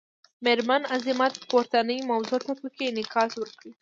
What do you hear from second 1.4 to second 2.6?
پورتنۍ موضوع ته